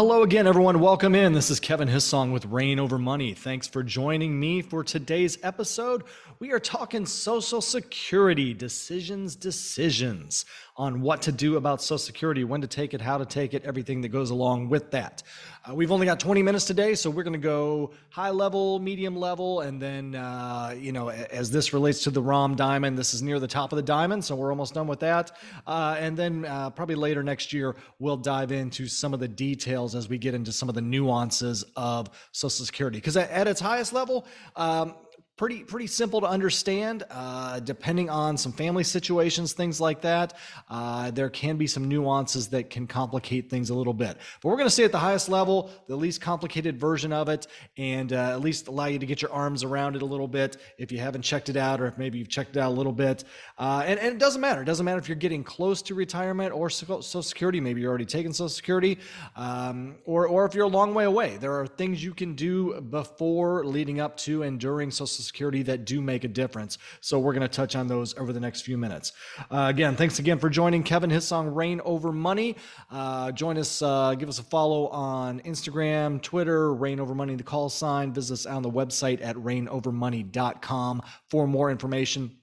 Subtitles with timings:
[0.00, 0.80] hello again, everyone.
[0.80, 1.34] Welcome in.
[1.34, 3.34] This is Kevin Hissong with Reign Over Money.
[3.34, 6.04] Thanks for joining me for today's episode.
[6.38, 10.46] We are talking Social Security decisions, decisions
[10.76, 13.64] on what to do about Social Security, when to take it, how to take it,
[13.64, 15.22] everything that goes along with that.
[15.68, 19.14] Uh, we've only got 20 minutes today, so we're going to go high level, medium
[19.14, 23.20] level, and then, uh, you know, as this relates to the ROM diamond, this is
[23.20, 25.36] near the top of the diamond, so we're almost done with that.
[25.66, 29.94] Uh, and then uh, probably later next year, we'll dive into some of the details
[29.94, 32.96] as we get into some of the nuances of Social Security.
[32.96, 34.94] Because at, at, its highest level, um,
[35.40, 40.34] pretty pretty simple to understand uh, depending on some family situations things like that.
[40.68, 44.18] Uh, there can be some nuances that can complicate things a little bit.
[44.42, 47.46] But we're going to stay at the highest level the least complicated version of it
[47.78, 50.58] and uh, at least allow you to get your arms around it a little bit
[50.76, 52.92] if you haven't checked it out or if maybe you've checked it out a little
[52.92, 53.24] bit.
[53.56, 54.60] Uh, and, and, it doesn't matter.
[54.60, 57.60] It doesn't matter if you're getting close to retirement or social security.
[57.60, 58.98] Maybe you're already taking social security
[59.36, 61.38] um, or, or if you're a long way away.
[61.38, 65.84] There are things you can do before leading up to and during social security that
[65.84, 66.78] do make a difference.
[67.00, 69.12] So we're going to touch on those over the next few minutes.
[69.50, 72.56] Uh, again, thanks again for joining Kevin Hissong Reign Over Money.
[72.90, 77.42] Uh, join us, uh, give us a follow on Instagram, Twitter, Reign Over Money, the
[77.42, 78.12] call sign.
[78.12, 82.39] Visit us on the website at reignovermoney.com for more information.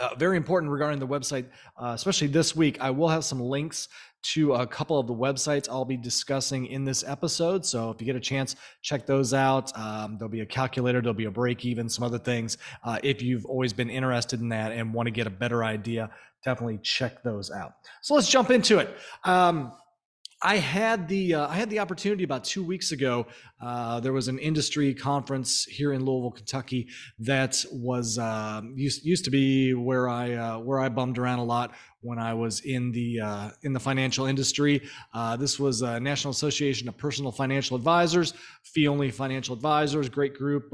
[0.00, 1.46] Uh, very important regarding the website,
[1.80, 2.76] uh, especially this week.
[2.80, 3.88] I will have some links
[4.24, 7.64] to a couple of the websites I'll be discussing in this episode.
[7.64, 9.76] So if you get a chance, check those out.
[9.78, 12.58] Um, there'll be a calculator, there'll be a break even, some other things.
[12.82, 16.10] Uh, if you've always been interested in that and want to get a better idea,
[16.42, 17.74] definitely check those out.
[18.02, 18.88] So let's jump into it.
[19.24, 19.72] Um,
[20.42, 23.26] I had the uh, I had the opportunity about two weeks ago.
[23.64, 26.86] Uh, there was an industry conference here in Louisville, Kentucky,
[27.18, 31.44] that was uh, used used to be where I uh, where I bummed around a
[31.44, 34.82] lot when I was in the uh, in the financial industry.
[35.14, 40.68] Uh, this was National Association of Personal Financial Advisors, fee only financial advisors, great group.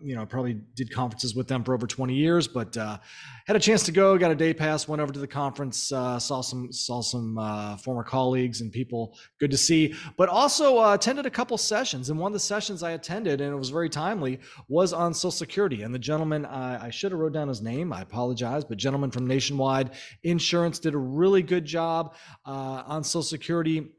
[0.00, 3.82] You know, probably did conferences with them for over 20 years, but had a chance
[3.82, 7.76] to go, got a day pass, went over to the conference, saw some saw some
[7.82, 9.18] former colleagues and people.
[9.38, 12.08] Good to see, but also attended a couple sessions.
[12.08, 15.32] And one of the sessions I attended, and it was very timely, was on Social
[15.32, 15.82] Security.
[15.82, 17.92] And the gentleman, I, I should have wrote down his name.
[17.92, 19.90] I apologize, but gentleman from Nationwide
[20.22, 22.14] Insurance did a really good job
[22.46, 23.90] uh, on Social Security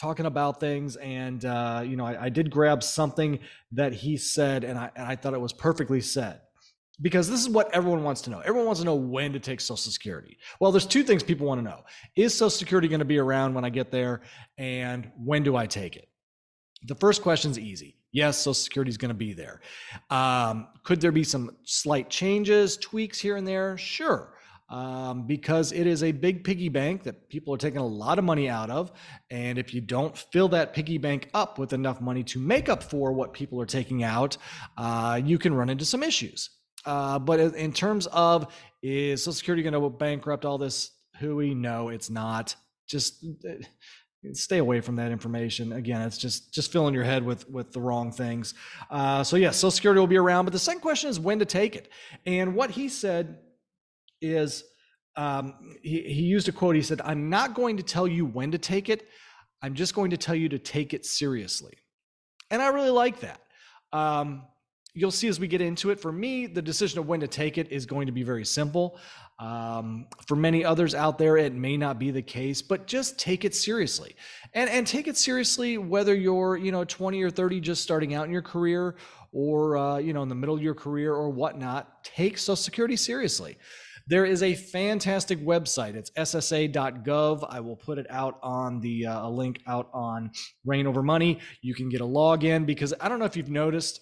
[0.00, 0.96] talking about things.
[0.96, 3.40] And uh, you know I, I, did grab something
[3.72, 6.40] that he said and I, and I thought it was perfectly said.
[7.00, 8.40] Because this is what everyone wants to know.
[8.40, 10.38] Everyone wants to know when to take social security.
[10.60, 11.80] Well there's two things people want to know.
[12.14, 14.20] Is social security going to be around when i get there?
[14.56, 16.08] And when do i take it
[16.82, 19.60] the first question is easy yes social security is going to be there
[20.10, 24.34] um, could there be some slight changes tweaks here and there sure
[24.70, 28.24] um, because it is a big piggy bank that people are taking a lot of
[28.24, 28.92] money out of.
[29.30, 32.82] And if you don't fill that piggy bank up with enough money to make up
[32.82, 34.36] for what people are taking out,
[34.76, 36.50] uh, you can run into some issues.
[36.84, 38.52] Uh, but in terms of
[38.82, 41.54] is Social Security going to bankrupt all this hooey?
[41.54, 42.54] No, it's not.
[42.86, 43.54] Just uh,
[44.32, 45.72] stay away from that information.
[45.72, 48.54] Again, it's just just filling your head with with the wrong things.
[48.90, 51.44] Uh, so yes, Social Security will be around, but the second question is when to
[51.44, 51.90] take it.
[52.26, 53.38] And what he said
[54.20, 54.64] is
[55.16, 56.76] um, he, he used a quote.
[56.76, 59.08] He said, I'm not going to tell you when to take it.
[59.62, 61.74] I'm just going to tell you to take it seriously.
[62.50, 63.40] And I really like that.
[63.92, 64.44] Um,
[64.94, 66.00] you'll see as we get into it.
[66.00, 68.98] For me, the decision of when to take it is going to be very simple.
[69.38, 73.44] Um, for many others out there, it may not be the case, but just take
[73.44, 74.16] it seriously,
[74.52, 78.26] and and take it seriously whether you're you know 20 or 30 just starting out
[78.26, 78.96] in your career,
[79.30, 82.02] or uh, you know in the middle of your career or whatnot.
[82.02, 83.56] Take Social Security seriously.
[84.08, 85.94] There is a fantastic website.
[85.94, 87.46] It's ssa.gov.
[87.48, 90.30] I will put it out on the uh, a link out on
[90.64, 91.38] Reign Over Money.
[91.60, 94.00] You can get a login because I don't know if you've noticed.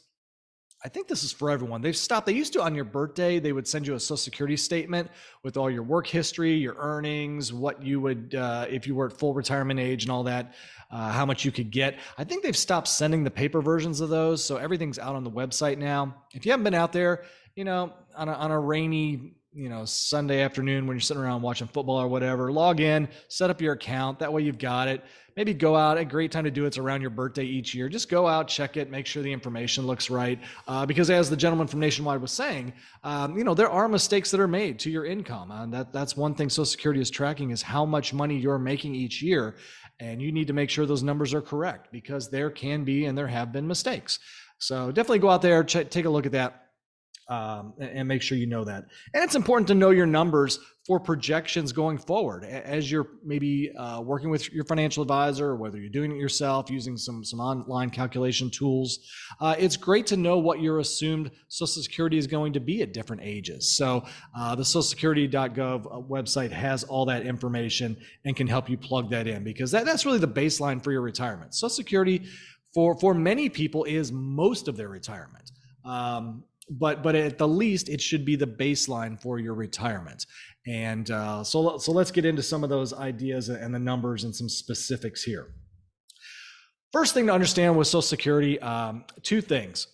[0.86, 1.82] I think this is for everyone.
[1.82, 2.26] They've stopped.
[2.26, 5.10] They used to on your birthday, they would send you a social security statement
[5.42, 9.18] with all your work history, your earnings, what you would, uh, if you were at
[9.18, 10.54] full retirement age and all that,
[10.92, 11.98] uh, how much you could get.
[12.18, 14.44] I think they've stopped sending the paper versions of those.
[14.44, 16.22] So everything's out on the website now.
[16.34, 17.24] If you haven't been out there,
[17.56, 21.40] you know, on a, on a rainy you know sunday afternoon when you're sitting around
[21.40, 24.18] watching football or whatever log in set up your account.
[24.18, 25.02] That way you've got it.
[25.34, 27.88] Maybe go out a great time to do it's around your birthday each year.
[27.88, 30.38] Just go out check it make sure the information looks right.
[30.68, 34.30] Uh, because as the gentleman from nationwide was saying um, you know there are mistakes
[34.30, 35.50] that are made to your income.
[35.50, 38.94] And that that's one thing social security is tracking is how much money you're making
[38.94, 39.56] each year.
[39.98, 43.16] And you need to make sure those numbers are correct because there can be and
[43.16, 44.18] there have been mistakes.
[44.58, 46.65] So definitely go out there take a look at that
[47.28, 48.84] um, and make sure you know that.
[49.14, 54.00] And it's important to know your numbers for projections going forward as you're maybe uh,
[54.00, 57.90] working with your financial advisor, or whether you're doing it yourself using some some online
[57.90, 59.00] calculation tools.
[59.40, 62.92] Uh, it's great to know what your assumed Social Security is going to be at
[62.92, 63.76] different ages.
[63.76, 64.04] So
[64.38, 69.26] uh, the SocialSecurity.gov uh, website has all that information and can help you plug that
[69.26, 71.54] in because that, that's really the baseline for your retirement.
[71.54, 72.22] Social Security
[72.72, 75.50] for for many people is most of their retirement.
[75.84, 80.26] Um, but but at the least it should be the baseline for your retirement.
[80.66, 84.34] And uh, so so let's get into some of those ideas and the numbers and
[84.34, 85.48] some specifics here.
[86.92, 89.88] First thing to understand with social security um, two things.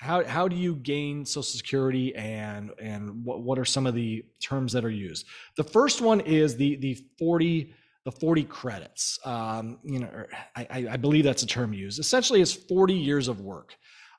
[0.00, 4.24] How, how do you gain social security and and what, what are some of the
[4.42, 5.26] terms that are used?
[5.56, 7.74] The first one is the the 40
[8.04, 9.18] the 40 credits.
[9.24, 10.24] Um, you know
[10.54, 11.98] I, I believe that's a term used.
[11.98, 13.74] Essentially it's 40 years of work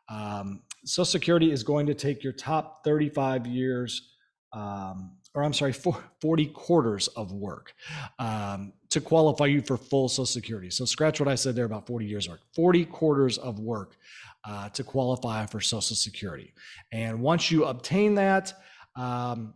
[0.10, 4.14] um, Social Security is going to take your top 35 years,
[4.54, 7.74] um, or I'm sorry, 40 quarters of work
[8.18, 10.70] um, to qualify you for full Social Security.
[10.70, 12.40] So scratch what I said there about 40 years work.
[12.56, 13.98] 40 quarters of work
[14.46, 16.54] uh, to qualify for Social Security.
[16.92, 18.54] And once you obtain that,
[18.96, 19.54] um,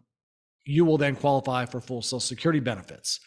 [0.66, 3.20] you will then qualify for full Social Security benefits.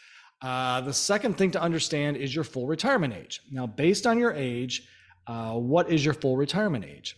[0.42, 3.40] Uh, the second thing to understand is your full retirement age.
[3.50, 4.86] Now, based on your age,
[5.26, 7.16] uh, what is your full retirement age?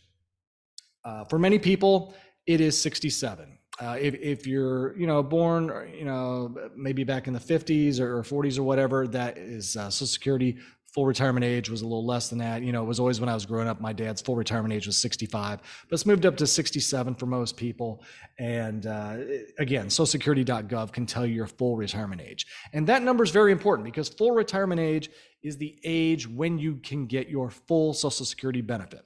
[1.05, 2.14] Uh, for many people,
[2.46, 3.58] it is 67.
[3.81, 8.22] Uh, if, if you're, you know, born, you know, maybe back in the 50s or
[8.22, 10.58] 40s or whatever, that is uh, Social Security
[10.93, 12.62] full retirement age was a little less than that.
[12.62, 14.87] You know, it was always when I was growing up, my dad's full retirement age
[14.87, 18.02] was 65, but it's moved up to 67 for most people.
[18.38, 19.19] And uh,
[19.58, 22.46] again, socialsecurity.gov can tell you your full retirement age.
[22.73, 25.11] And that number is very important because full retirement age
[25.43, 29.05] is the age when you can get your full Social Security benefit.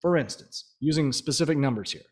[0.00, 2.02] For instance, using specific numbers here,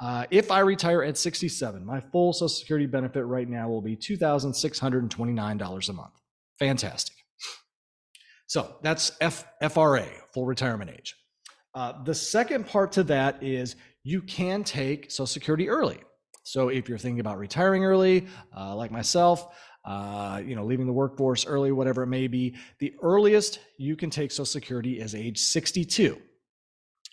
[0.00, 3.96] uh, if I retire at 67, my full Social Security benefit right now will be
[3.96, 6.12] $2,629 a month.
[6.58, 7.15] Fantastic.
[8.46, 11.14] So that's F, FRA, full retirement age.
[11.74, 15.98] Uh, the second part to that is you can take Social Security early.
[16.42, 19.48] So if you're thinking about retiring early, uh, like myself,
[19.84, 24.10] uh, you know, leaving the workforce early, whatever it may be, the earliest you can
[24.10, 26.18] take Social Security is age 62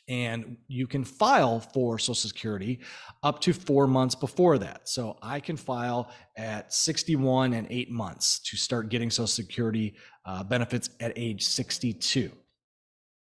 [0.07, 2.79] and you can file for Social Security
[3.21, 4.89] up to four months before that.
[4.89, 9.95] So I can file at 61 and eight months to start getting Social Security
[10.25, 12.31] uh, benefits at age 62.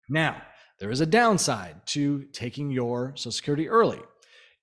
[0.09, 0.41] Now,
[0.79, 4.01] there is a downside to taking your Social Security early.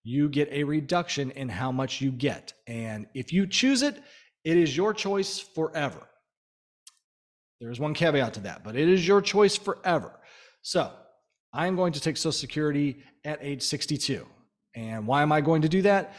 [0.02, 2.52] You get a reduction in how much you get.
[2.66, 4.02] And if you choose it,
[4.44, 6.06] it is your choice forever.
[7.60, 10.18] There's one caveat to that, but it is your choice forever.
[10.62, 10.90] So
[11.52, 14.26] I'm going to take Social Security at age 62.
[14.74, 16.14] And why am I going to do that?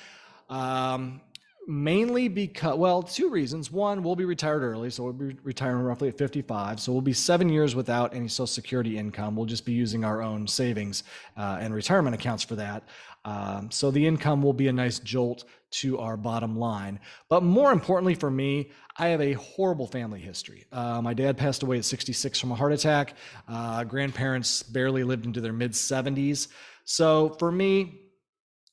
[0.49, 1.21] Um,
[1.67, 3.71] mainly because, well, two reasons.
[3.71, 6.79] One, we'll be retired early, so we'll be retiring roughly at 55.
[6.81, 9.35] So we'll be seven years without any Social Security income.
[9.35, 11.03] We'll just be using our own savings
[11.37, 12.83] uh, and retirement accounts for that.
[13.23, 16.99] Um, so the income will be a nice jolt to our bottom line.
[17.29, 20.65] But more importantly for me, I have a horrible family history.
[20.71, 23.15] Uh, my dad passed away at 66 from a heart attack.
[23.47, 26.49] Uh, grandparents barely lived into their mid 70s.
[26.85, 27.99] So for me,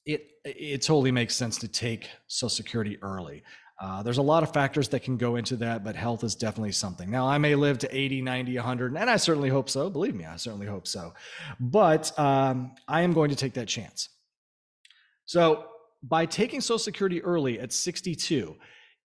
[0.04, 3.42] it it totally makes sense to take Social Security early.
[3.80, 6.72] Uh, there's a lot of factors that can go into that, but health is definitely
[6.72, 7.10] something.
[7.10, 9.88] Now, I may live to 80, 90, 100, and I certainly hope so.
[9.88, 11.14] Believe me, I certainly hope so.
[11.58, 14.10] But um, I am going to take that chance.
[15.24, 15.68] So
[16.02, 18.56] by taking Social Security early at 62,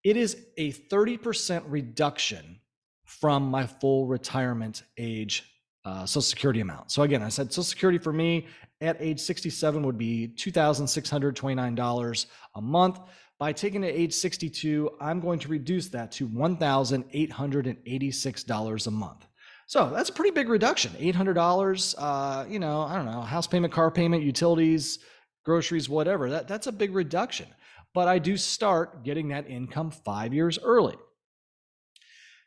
[0.03, 2.59] it is a 30% reduction
[3.05, 5.45] from my full retirement age
[5.85, 6.91] uh, Social Security amount.
[6.91, 8.47] So again, I said Social Security for me
[8.81, 12.99] at age 67 would be $2,629 a month.
[13.39, 19.25] By taking it at age 62, I'm going to reduce that to $1,886 a month.
[19.65, 20.91] So that's a pretty big reduction.
[20.93, 24.99] $800, uh, you know, I don't know, house payment, car payment, utilities,
[25.43, 26.29] groceries, whatever.
[26.29, 27.47] That, that's a big reduction.
[27.93, 30.95] But I do start getting that income five years early.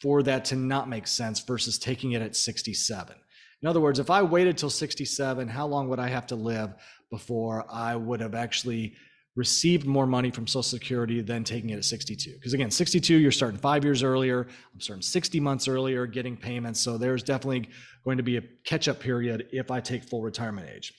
[0.00, 3.16] for that to not make sense versus taking it at 67
[3.62, 6.74] in other words if i waited till 67 how long would i have to live
[7.10, 8.94] before i would have actually
[9.34, 12.34] received more money from Social Security than taking it at 62.
[12.34, 14.46] Because again, 62, you're starting five years earlier.
[14.74, 16.80] I'm starting 60 months earlier, getting payments.
[16.80, 17.70] So there's definitely
[18.04, 20.92] going to be a catch up period if I take full retirement age.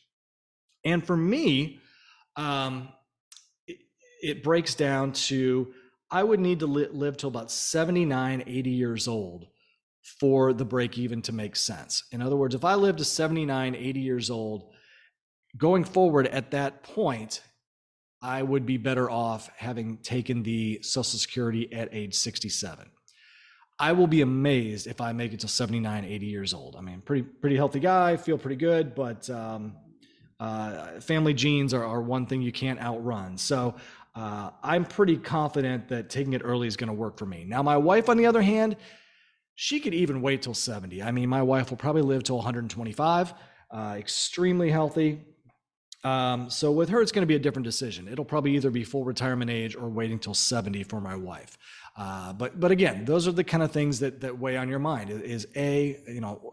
[0.83, 1.79] And for me,
[2.35, 2.89] um,
[3.67, 3.77] it,
[4.21, 5.71] it, breaks down to
[6.09, 9.47] I would need to li- live till about 79, 80 years old
[10.19, 12.03] for the break even to make sense.
[12.11, 14.73] In other words, if I live to 79, 80 years old,
[15.57, 17.41] going forward at that point,
[18.21, 22.85] I would be better off having taken the Social Security at age 67.
[23.79, 26.75] I will be amazed if I make it to 79, 80 years old.
[26.77, 29.75] I mean, pretty pretty healthy guy, feel pretty good, but um,
[30.39, 33.37] uh, family genes are, are, one thing you can't outrun.
[33.37, 33.75] So
[34.15, 37.45] uh, I'm pretty confident that taking it early is going to work for me.
[37.45, 38.75] Now, my wife, on the other hand,
[39.55, 41.01] she could even wait till 70.
[41.01, 43.33] I mean, my wife will probably live till 125,
[43.71, 45.21] uh, extremely healthy,
[46.03, 48.07] um, so with her, it's going to be a different decision.
[48.09, 51.57] It'll probably either be full retirement age or waiting till 70 for my wife.
[51.95, 54.79] Uh, but but again, those are the kind of things that that weigh on your
[54.79, 55.09] mind.
[55.11, 56.51] Is a you know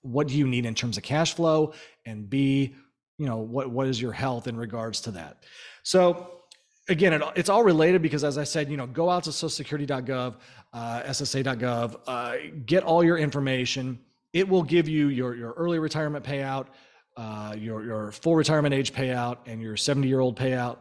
[0.00, 1.74] what do you need in terms of cash flow,
[2.06, 2.74] and b
[3.18, 5.44] you know what what is your health in regards to that.
[5.82, 6.40] So
[6.88, 10.36] again, it, it's all related because as I said, you know, go out to SocialSecurity.gov,
[10.72, 12.36] uh, SSA.gov, uh,
[12.66, 13.98] get all your information.
[14.32, 16.68] It will give you your your early retirement payout
[17.16, 20.78] uh, your, your full retirement age payout and your 70 year old payout.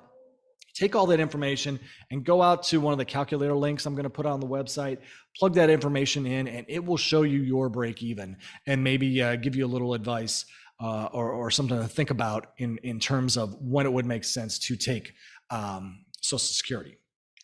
[0.73, 1.79] Take all that information
[2.11, 4.47] and go out to one of the calculator links I'm going to put on the
[4.47, 4.99] website,
[5.37, 9.35] plug that information in, and it will show you your break even and maybe uh,
[9.35, 10.45] give you a little advice
[10.79, 14.23] uh, or, or something to think about in, in terms of when it would make
[14.23, 15.13] sense to take
[15.49, 16.97] um, Social Security.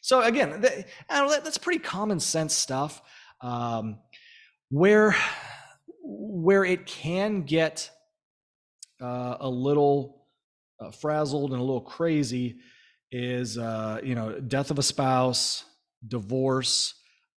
[0.07, 3.01] So, again, that, that's pretty common sense stuff.
[3.41, 3.97] Um,
[4.69, 5.13] where,
[6.01, 7.91] where it can get
[9.01, 10.23] uh, a little
[10.79, 12.55] uh, frazzled and a little crazy
[13.11, 15.65] is uh, you know death of a spouse,
[16.07, 16.93] divorce.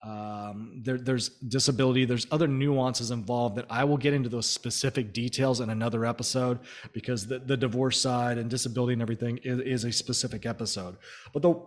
[0.07, 2.05] Um, there, there's disability.
[2.05, 6.61] There's other nuances involved that I will get into those specific details in another episode
[6.93, 10.99] because the, the divorce side and disability and everything is, is a specific episode.
[11.33, 11.61] But the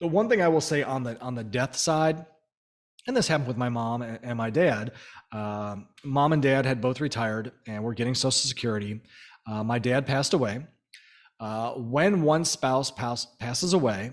[0.00, 2.24] the one thing I will say on the on the death side,
[3.06, 4.92] and this happened with my mom and, my dad.
[5.32, 9.00] Um, mom and dad had both retired and were getting Social Security.
[9.46, 10.66] Uh, my dad passed away.
[11.38, 14.12] Uh, when one spouse pass, passes away,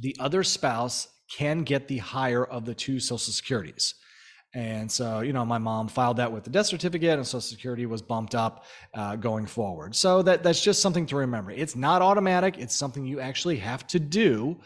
[0.00, 3.94] the other spouse can get the higher of the two Social Securities.
[4.56, 7.84] And so, you know, my mom filed that with the death certificate, and Social Security
[7.84, 9.94] was bumped up uh, going forward.
[9.94, 11.50] So that that's just something to remember.
[11.50, 12.56] It's not automatic.
[12.56, 14.56] It's something you actually have to do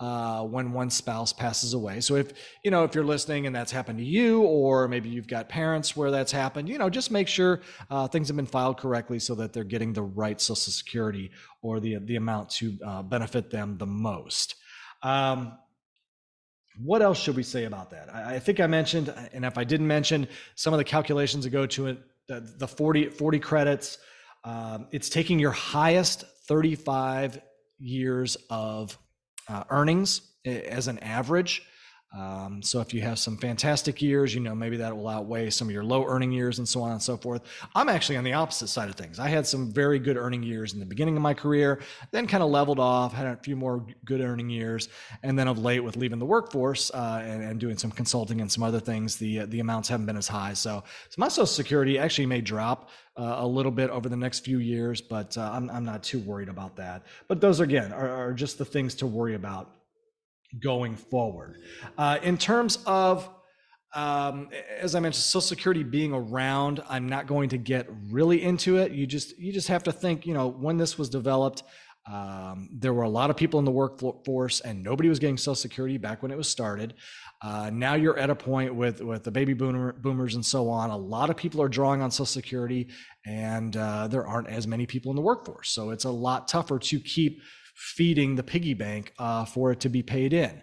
[0.00, 2.00] uh, when one spouse passes away.
[2.00, 5.28] So if you know if you're listening and that's happened to you, or maybe you've
[5.28, 8.76] got parents where that's happened, you know, just make sure uh, things have been filed
[8.76, 11.30] correctly so that they're getting the right Social Security
[11.62, 14.56] or the the amount to uh, benefit them the most.
[15.02, 15.56] Um,
[16.82, 18.14] what else should we say about that?
[18.14, 21.50] I, I, think I mentioned, and if I didn't mention, some of the calculations that
[21.50, 23.98] go to it, the, the 40, 40 credits.
[24.44, 27.40] Um, it's taking your highest 35
[27.78, 28.96] years of
[29.48, 31.62] uh, earnings as an average
[32.16, 35.68] um, so if you have some fantastic years, you know, maybe that will outweigh some
[35.68, 37.42] of your low earning years and so on and so forth.
[37.74, 39.18] I'm actually on the opposite side of things.
[39.18, 42.42] I had some very good earning years in the beginning of my career, then kind
[42.42, 44.88] of leveled off, had a few more good earning years.
[45.22, 48.50] And then of late with leaving the workforce uh, and, and, doing some consulting and
[48.50, 50.54] some other things, the, uh, the amounts haven't been as high.
[50.54, 54.44] So, so my social security actually may drop uh, a little bit over the next
[54.44, 57.02] few years, but uh, I'm, I'm not too worried about that.
[57.26, 59.77] But those again are, are just the things to worry about
[60.60, 61.56] going forward.
[61.96, 63.28] Uh, in terms of,
[63.94, 68.76] um, as I mentioned, Social Security being around, I'm not going to get really into
[68.76, 68.92] it.
[68.92, 71.62] You just you just have to think, you know, when this was developed.
[72.10, 75.54] Um, there were a lot of people in the workforce, and nobody was getting Social
[75.54, 76.94] Security back when it was started.
[77.42, 80.88] Uh, now you're at a point with with the baby boomer, boomers and so on.
[80.88, 82.88] A lot of people are drawing on Social Security,
[83.26, 85.68] and uh, there aren't as many people in the workforce.
[85.70, 87.42] So it's a lot tougher to keep
[87.78, 90.60] feeding the piggy bank uh, for it to be paid in.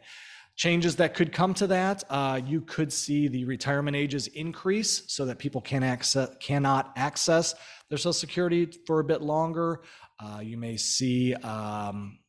[0.58, 5.26] Changes that could come to that, uh, you could see the retirement ages increase so
[5.26, 7.56] that people can access, cannot access
[7.90, 9.82] their Social Security for a bit longer.
[10.20, 12.20] Uh, you may see, um,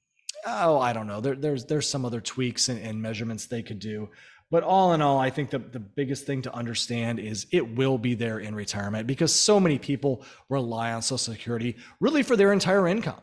[0.47, 1.21] oh, I don't know.
[1.21, 4.09] There, there's there's some other tweaks and, and measurements they could do.
[4.51, 7.99] But all in all, I think the, the biggest thing to understand is it will
[7.99, 12.53] be there in retirement because so many people rely on Social Security really for their
[12.53, 13.21] entire income.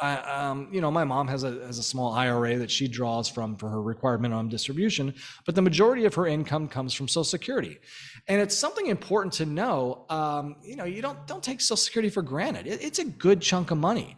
[0.00, 3.28] I, um, you know, my mom has a, has a small IRA that she draws
[3.28, 5.14] from for her required minimum distribution,
[5.44, 7.78] but the majority of her income comes from Social Security,
[8.26, 10.06] and it's something important to know.
[10.08, 12.66] Um, you know, you don't don't take Social Security for granted.
[12.66, 14.16] It, it's a good chunk of money,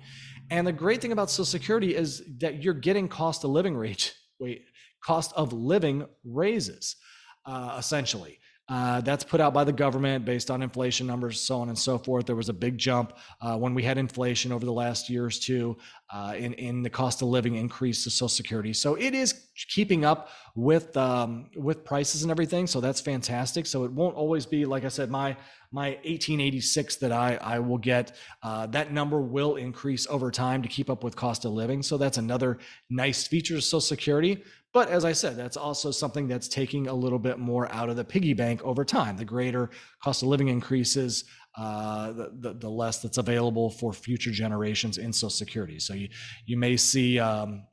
[0.50, 4.14] and the great thing about Social Security is that you're getting cost of living rate,
[4.38, 4.64] wait,
[5.02, 6.96] cost of living raises,
[7.44, 8.38] uh, essentially.
[8.72, 11.98] Uh, that's put out by the government based on inflation numbers, so on and so
[11.98, 12.24] forth.
[12.24, 13.12] There was a big jump
[13.42, 15.76] uh, when we had inflation over the last years too,
[16.10, 18.72] uh, in in the cost of living increase to Social Security.
[18.72, 22.66] So it is keeping up with um, with prices and everything.
[22.66, 23.66] So that's fantastic.
[23.66, 25.36] So it won't always be like I said, my
[25.70, 28.16] my 1886 that I I will get.
[28.42, 31.82] Uh, that number will increase over time to keep up with cost of living.
[31.82, 32.56] So that's another
[32.88, 34.42] nice feature of Social Security.
[34.72, 37.96] But as I said, that's also something that's taking a little bit more out of
[37.96, 39.16] the piggy bank over time.
[39.16, 39.68] The greater
[40.02, 41.24] cost of living increases,
[41.58, 45.78] uh, the, the, the, less that's available for future generations in Social Security.
[45.78, 46.08] So you,
[46.46, 47.64] you may see, um,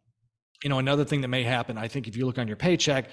[0.62, 3.06] you know, another thing that may happen, I think if you look on your paycheck,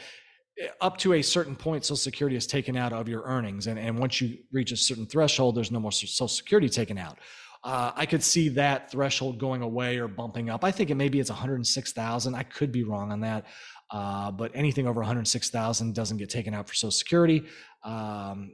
[0.80, 3.68] up to a certain point, Social Security is taken out of your earnings.
[3.68, 7.18] And, and once you reach a certain threshold, there's no more Social Security taken out.
[7.62, 10.64] Uh, I could see that threshold going away or bumping up.
[10.64, 12.34] I think it maybe it's 106,000.
[12.34, 13.46] I could be wrong on that.
[13.90, 17.44] Uh, but anything over 106,000 doesn't get taken out for Social Security.
[17.84, 18.52] Um,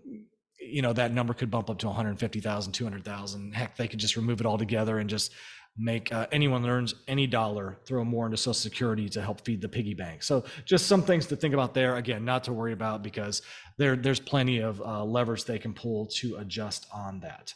[0.60, 3.52] you know, that number could bump up to 150,000, 200,000.
[3.52, 5.32] Heck, they could just remove it all together and just
[5.76, 9.60] make uh, anyone that earns any dollar throw more into Social Security to help feed
[9.60, 10.22] the piggy bank.
[10.22, 11.96] So just some things to think about there.
[11.96, 13.42] Again, not to worry about because
[13.78, 17.54] there there's plenty of uh, levers they can pull to adjust on that.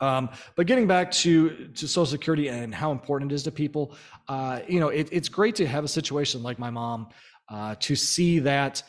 [0.00, 3.94] Um, but getting back to to Social Security and how important it is to people,
[4.28, 7.08] uh, you know, it, it's great to have a situation like my mom
[7.48, 8.82] uh, to see that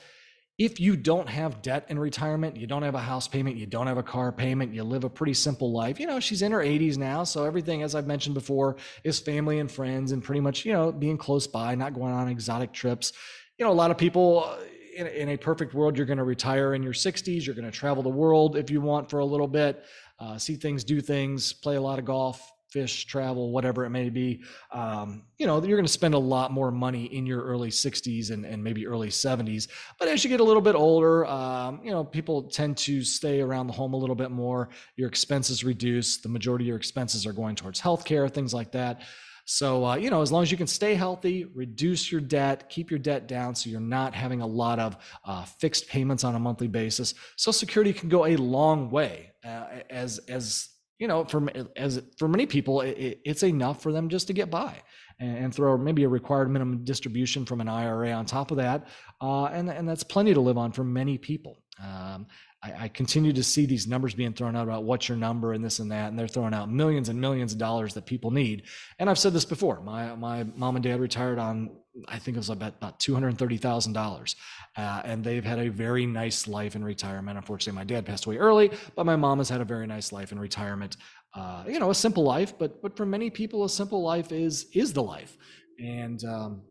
[0.58, 3.86] if you don't have debt in retirement, you don't have a house payment, you don't
[3.86, 6.00] have a car payment, you live a pretty simple life.
[6.00, 9.60] You know, she's in her 80s now, so everything, as I've mentioned before, is family
[9.60, 13.14] and friends and pretty much, you know, being close by, not going on exotic trips.
[13.60, 14.58] You know, a lot of people
[14.96, 17.78] in, in a perfect world, you're going to retire in your 60s, you're going to
[17.78, 19.84] travel the world if you want for a little bit
[20.20, 24.10] uh, see things, do things, play a lot of golf, fish, travel, whatever it may
[24.10, 24.42] be.
[24.72, 28.32] Um, you know, you're going to spend a lot more money in your early 60s
[28.32, 29.68] and, and maybe early 70s.
[30.00, 33.40] But as you get a little bit older, um, you know, people tend to stay
[33.42, 34.70] around the home a little bit more.
[34.96, 36.18] Your expenses reduce.
[36.18, 39.04] The majority of your expenses are going towards healthcare, things like that.
[39.50, 42.92] So, uh, you know, as long as you can stay healthy, reduce your debt, keep
[42.92, 46.40] your debt down so you're not having a lot of uh, fixed payments on a
[46.40, 50.68] monthly basis, Social Security can go a long way uh, as, as,
[51.00, 54.52] you know, for, as for many people, it, it's enough for them just to get
[54.52, 54.76] by
[55.20, 58.88] and, and, throw maybe a required minimum distribution from an IRA on top of that.
[59.22, 61.64] Uh, and, and that's plenty to live on for many people.
[61.82, 62.28] Um,
[62.68, 65.64] I, I, continue to see these numbers being thrown out about what's your number and
[65.64, 68.64] this and that, and they're throwing out millions and millions of dollars that people need.
[69.00, 69.82] And I've said this before.
[69.82, 71.72] My my mom and dad retired on
[72.08, 74.36] I think it was about about two hundred thirty thousand uh, dollars,
[74.76, 77.38] and they've had a very nice life in retirement.
[77.38, 80.32] Unfortunately, my dad passed away early, but my mom has had a very nice life
[80.32, 80.98] in retirement.
[81.34, 84.68] Uh, you know, a simple life, but but for many people, a simple life is
[84.74, 85.38] is the life,
[85.80, 86.62] and um,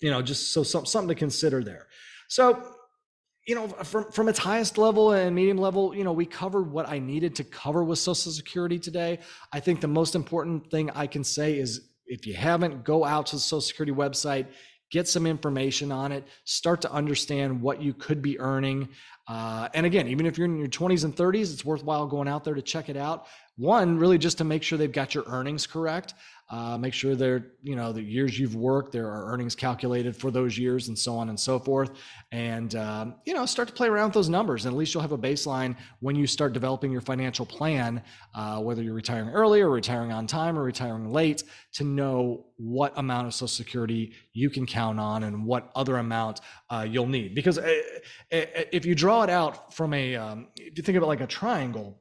[0.00, 1.86] you know, just so some, something to consider there.
[2.28, 2.74] So
[3.46, 6.88] you know, from from its highest level and medium level, you know, we covered what
[6.88, 9.20] I needed to cover with Social Security today.
[9.52, 13.26] I think the most important thing I can say is if you haven't, go out
[13.26, 14.46] to the Social Security website,
[14.90, 18.88] get some information on it, start to understand what you could be earning.
[19.28, 22.44] Uh, and again, even if you're in your 20s and 30s, it's worthwhile going out
[22.44, 23.26] there to check it out.
[23.56, 26.14] One, really just to make sure they've got your earnings correct.
[26.48, 30.30] Uh, make sure they're, you know, the years you've worked, there are earnings calculated for
[30.30, 31.90] those years and so on and so forth.
[32.30, 34.64] And, um, you know, start to play around with those numbers.
[34.64, 38.00] And at least you'll have a baseline when you start developing your financial plan,
[38.34, 42.96] uh, whether you're retiring early or retiring on time or retiring late, to know what
[42.96, 47.34] amount of Social Security you can count on and what other amount uh, you'll need.
[47.34, 47.62] Because uh,
[48.32, 51.26] uh, if you draw it out from a, um, if you think it like a
[51.26, 52.00] triangle,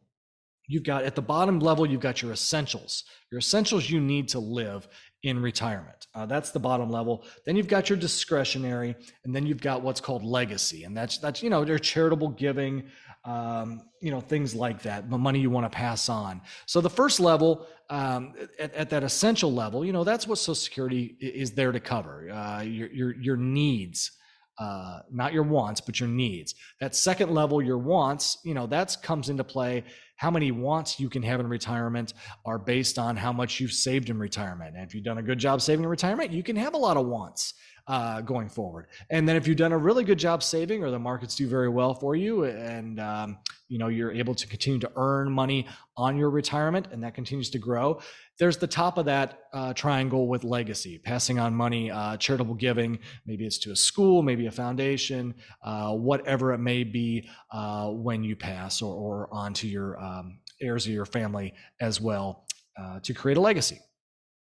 [0.68, 4.40] you've got at the bottom level, you've got your essentials, your essentials you need to
[4.40, 4.88] live
[5.24, 6.08] in retirement.
[6.14, 7.26] Uh, that's the bottom level.
[7.46, 11.42] Then you've got your discretionary, and then you've got what's called legacy, and that's that's
[11.42, 12.84] you know your charitable giving,
[13.26, 16.42] um, you know things like that, the money you want to pass on.
[16.68, 20.56] So the first level, um, at, at, that essential level, you know that's what Social
[20.56, 22.30] Security is there to cover.
[22.30, 24.12] Uh, your your your needs
[24.58, 26.56] uh, not your wants, but your needs.
[26.80, 29.84] That second level, your wants, you know, that comes into play.
[30.16, 32.14] How many wants you can have in retirement
[32.46, 34.76] are based on how much you've saved in retirement.
[34.76, 36.98] And if you've done a good job saving in retirement, you can have a lot
[36.98, 37.54] of wants
[37.88, 38.88] uh, going forward.
[39.10, 41.70] And then if you've done a really good job saving, or the markets do very
[41.70, 45.68] well for you, and um, you know you're able to continue to earn money
[45.98, 48.00] on your retirement, and that continues to grow.
[48.38, 53.00] There's the top of that uh, triangle with legacy, passing on money, uh, charitable giving.
[53.26, 58.24] Maybe it's to a school, maybe a foundation, uh, whatever it may be uh, when
[58.24, 62.46] you pass, or, or on to your um, heirs or your family as well
[62.80, 63.80] uh, to create a legacy.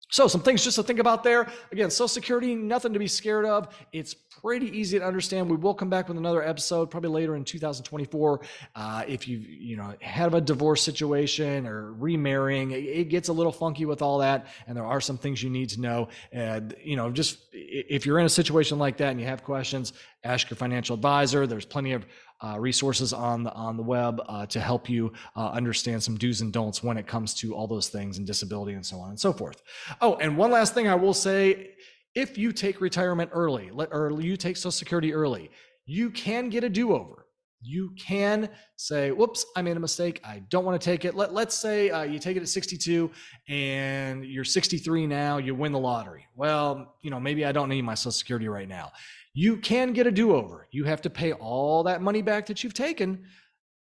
[0.10, 1.48] So, some things just to think about there.
[1.72, 3.76] Again, Social Security, nothing to be scared of.
[3.92, 5.50] It's pretty easy to understand.
[5.50, 8.42] We will come back with another episode probably later in 2024.
[8.76, 13.34] Uh, if you you know have a divorce situation or remarrying, it, it, gets a
[13.34, 16.10] little funky with all that, and there are some things you need to know.
[16.32, 19.94] And you know, just if you're in a situation like that and you have questions,
[20.24, 21.48] ask your financial advisor.
[21.48, 22.06] There's plenty of
[22.42, 26.42] uh, resources on the on the web uh, to help you uh, understand some do's
[26.42, 29.20] and don'ts when it comes to all those things and disability and so on and
[29.20, 29.62] so forth.
[30.02, 31.72] Oh, and one last thing I will say:
[32.14, 35.50] if you take retirement early, let, or you take Social Security early,
[35.86, 37.26] you can get a do-over.
[37.62, 40.20] You can say, "Whoops, I made a mistake.
[40.24, 43.10] I don't want to take it." Let Let's say uh, you take it at 62
[43.48, 45.38] and you're 63 now.
[45.38, 46.28] You win the lottery.
[46.36, 48.92] Well, you know maybe I don't need my Social Security right now
[49.36, 50.68] you can get a do-over.
[50.72, 53.26] You have to pay all that money back that you've taken.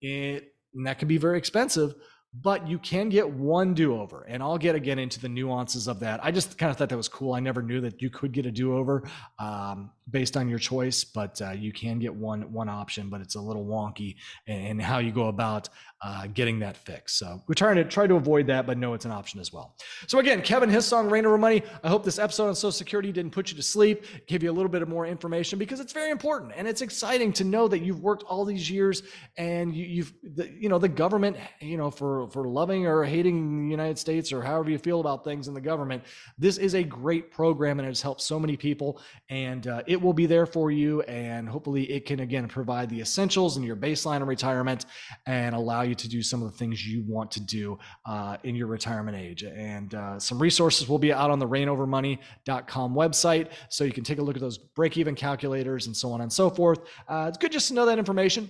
[0.01, 1.95] It, and that can be very expensive
[2.41, 6.19] but you can get one do-over and i'll get again into the nuances of that
[6.23, 8.45] i just kind of thought that was cool i never knew that you could get
[8.45, 9.07] a do-over
[9.39, 13.35] um, based on your choice but uh, you can get one one option but it's
[13.35, 14.15] a little wonky
[14.47, 15.69] in how you go about
[16.01, 19.05] uh, getting that fixed so we're trying to try to avoid that but no it's
[19.05, 19.75] an option as well
[20.07, 23.31] so again kevin Hissong reign over money i hope this episode on social security didn't
[23.31, 26.11] put you to sleep give you a little bit of more information because it's very
[26.11, 29.03] important and it's exciting to know that you've worked all these years
[29.37, 33.65] and you, you've the, you know the government you know for for loving or hating
[33.65, 36.03] the United States or however you feel about things in the government,
[36.37, 39.01] this is a great program and it has helped so many people.
[39.29, 41.01] And uh, it will be there for you.
[41.03, 44.85] And hopefully, it can again provide the essentials in your baseline of retirement
[45.25, 48.55] and allow you to do some of the things you want to do uh, in
[48.55, 49.43] your retirement age.
[49.43, 53.51] And uh, some resources will be out on the reignovermoney.com website.
[53.69, 56.33] So you can take a look at those break even calculators and so on and
[56.33, 56.79] so forth.
[57.07, 58.49] Uh, it's good just to know that information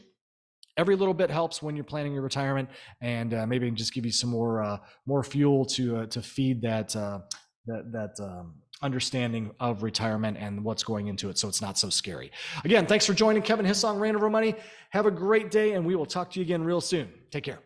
[0.78, 2.68] every little bit helps when you're planning your retirement
[3.02, 6.62] and uh, maybe just give you some more uh, more fuel to uh, to feed
[6.62, 7.20] that uh,
[7.66, 11.90] that that um, understanding of retirement and what's going into it so it's not so
[11.90, 12.32] scary.
[12.64, 13.42] Again thanks for joining.
[13.42, 14.56] Kevin hissong reign over money.
[14.92, 17.10] Have a great day and we will talk to you again real soon.
[17.32, 17.60] Take care